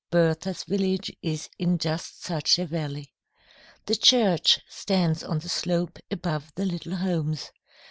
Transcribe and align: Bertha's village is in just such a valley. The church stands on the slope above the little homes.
Bertha's 0.09 0.63
village 0.63 1.15
is 1.21 1.47
in 1.59 1.77
just 1.77 2.23
such 2.23 2.57
a 2.57 2.65
valley. 2.65 3.13
The 3.85 3.95
church 3.95 4.61
stands 4.67 5.23
on 5.23 5.37
the 5.37 5.47
slope 5.47 5.99
above 6.09 6.51
the 6.55 6.65
little 6.65 6.95
homes. 6.95 7.51